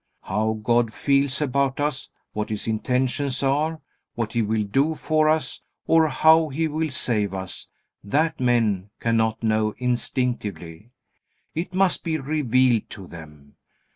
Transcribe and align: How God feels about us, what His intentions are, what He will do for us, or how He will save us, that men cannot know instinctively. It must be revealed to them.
How 0.23 0.53
God 0.53 0.91
feels 0.91 1.41
about 1.43 1.79
us, 1.79 2.09
what 2.33 2.49
His 2.49 2.67
intentions 2.67 3.43
are, 3.43 3.79
what 4.15 4.33
He 4.33 4.41
will 4.41 4.63
do 4.63 4.95
for 4.95 5.29
us, 5.29 5.61
or 5.85 6.07
how 6.07 6.49
He 6.49 6.67
will 6.67 6.89
save 6.89 7.35
us, 7.35 7.69
that 8.03 8.39
men 8.39 8.89
cannot 8.99 9.43
know 9.43 9.75
instinctively. 9.77 10.89
It 11.53 11.75
must 11.75 12.03
be 12.03 12.17
revealed 12.17 12.89
to 12.89 13.05
them. 13.05 13.57